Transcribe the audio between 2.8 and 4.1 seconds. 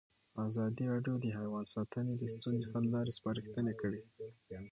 لارې سپارښتنې کړي.